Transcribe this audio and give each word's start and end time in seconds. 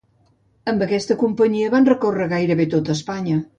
Amb 0.73 0.85
aquesta 0.85 1.17
companyia 1.25 1.69
van 1.75 1.87
recórrer 1.91 2.29
gairebé 2.35 2.69
tota 2.75 2.99
Espanya. 2.99 3.41